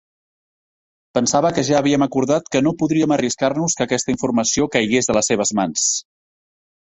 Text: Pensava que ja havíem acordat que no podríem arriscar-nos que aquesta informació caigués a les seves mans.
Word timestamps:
Pensava 1.17 1.51
que 1.57 1.63
ja 1.67 1.75
havíem 1.79 2.05
acordat 2.05 2.49
que 2.55 2.61
no 2.67 2.73
podríem 2.79 3.13
arriscar-nos 3.17 3.77
que 3.81 3.87
aquesta 3.87 4.13
informació 4.15 4.69
caigués 4.77 5.13
a 5.15 5.19
les 5.19 5.31
seves 5.33 5.55
mans. 5.61 5.87